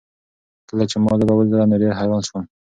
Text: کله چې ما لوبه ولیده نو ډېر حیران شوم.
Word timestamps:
کله 0.69 0.83
چې 0.91 0.97
ما 1.03 1.11
لوبه 1.19 1.33
ولیده 1.35 1.65
نو 1.69 1.75
ډېر 1.81 1.93
حیران 1.99 2.21
شوم. 2.27 2.43